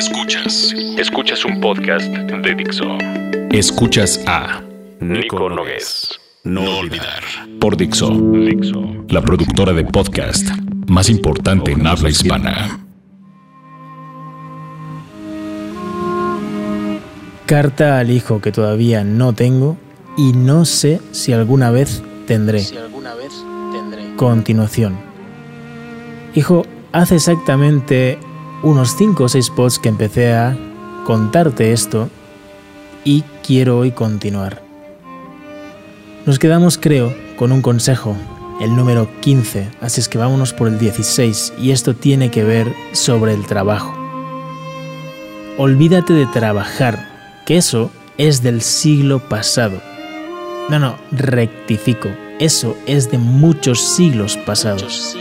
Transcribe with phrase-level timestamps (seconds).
[0.00, 0.74] Escuchas.
[0.96, 2.86] Escuchas un podcast de Dixo.
[3.50, 4.62] Escuchas a
[4.98, 6.18] Nico Nogués.
[6.42, 7.22] No olvidar.
[7.60, 8.80] por Dixo, Dixo.
[9.10, 10.48] la productora de podcast
[10.88, 12.80] más importante en habla hispana.
[17.44, 19.76] Carta al hijo que todavía no tengo
[20.16, 22.64] y no sé si alguna vez tendré.
[24.16, 24.98] Continuación.
[26.34, 28.18] Hijo, hace exactamente
[28.62, 30.56] unos 5 o 6 posts que empecé a
[31.06, 32.08] contarte esto
[33.04, 34.62] y quiero hoy continuar.
[36.26, 38.16] Nos quedamos, creo, con un consejo,
[38.60, 42.72] el número 15, así es que vámonos por el 16 y esto tiene que ver
[42.92, 43.94] sobre el trabajo.
[45.56, 49.80] Olvídate de trabajar, que eso es del siglo pasado.
[50.68, 55.16] No, no, rectifico, eso es de muchos siglos pasados.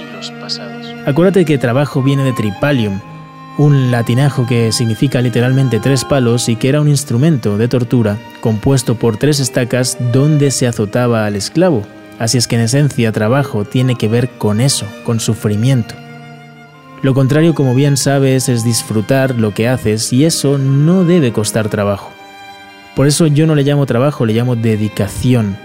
[1.06, 3.00] Acuérdate que trabajo viene de tripalium,
[3.60, 8.96] un latinajo que significa literalmente tres palos y que era un instrumento de tortura compuesto
[8.96, 11.84] por tres estacas donde se azotaba al esclavo.
[12.20, 15.94] Así es que en esencia trabajo tiene que ver con eso, con sufrimiento.
[17.02, 21.68] Lo contrario, como bien sabes, es disfrutar lo que haces y eso no debe costar
[21.68, 22.12] trabajo.
[22.96, 25.58] Por eso yo no le llamo trabajo, le llamo dedicación.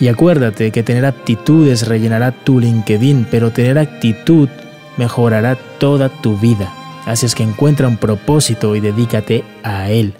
[0.00, 4.48] Y acuérdate que tener aptitudes rellenará tu LinkedIn, pero tener actitud
[4.96, 6.72] mejorará toda tu vida.
[7.06, 10.14] Así es que encuentra un propósito y dedícate a él.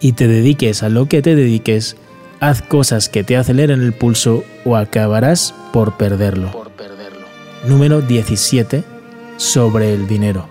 [0.00, 1.96] Y te dediques a lo que te dediques,
[2.40, 6.50] haz cosas que te aceleren el pulso o acabarás por perderlo.
[7.66, 8.84] Número 17.
[9.36, 10.46] Sobre el dinero.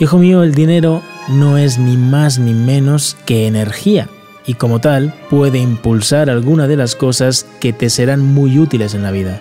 [0.00, 4.08] Hijo mío, el dinero no es ni más ni menos que energía
[4.46, 9.02] y como tal puede impulsar alguna de las cosas que te serán muy útiles en
[9.02, 9.40] la vida.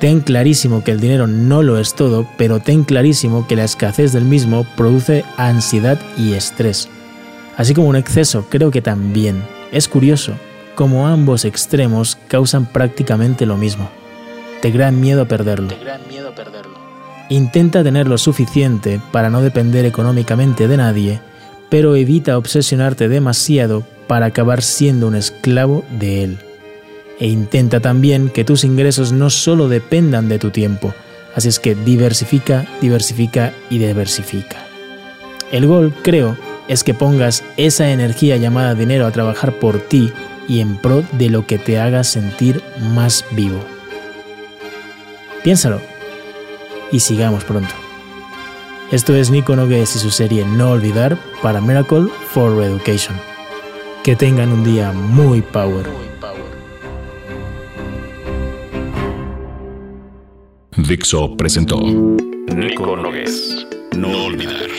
[0.00, 4.12] Ten clarísimo que el dinero no lo es todo, pero ten clarísimo que la escasez
[4.12, 6.88] del mismo produce ansiedad y estrés.
[7.56, 9.42] Así como un exceso, creo que también.
[9.72, 10.34] Es curioso,
[10.74, 13.88] como ambos extremos causan prácticamente lo mismo.
[14.60, 15.68] Te crean miedo a perderlo.
[17.30, 21.20] Intenta tener lo suficiente para no depender económicamente de nadie,
[21.70, 26.38] pero evita obsesionarte demasiado para acabar siendo un esclavo de él.
[27.18, 30.94] E intenta también que tus ingresos no solo dependan de tu tiempo,
[31.34, 34.58] así es que diversifica, diversifica y diversifica.
[35.50, 36.36] El gol, creo,
[36.68, 40.12] es que pongas esa energía llamada dinero a trabajar por ti
[40.48, 42.62] y en pro de lo que te haga sentir
[42.94, 43.64] más vivo.
[45.42, 45.80] Piénsalo
[46.90, 47.74] y sigamos pronto.
[48.90, 53.16] Esto es Nico Nogues y su serie No Olvidar para Miracle for Education.
[54.04, 56.15] Que tengan un día muy power.
[60.88, 63.66] Dixo presentó Nico Nogués.
[63.96, 64.70] No olvidar.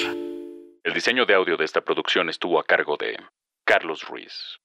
[0.83, 3.17] El diseño de audio de esta producción estuvo a cargo de
[3.65, 4.57] Carlos Ruiz.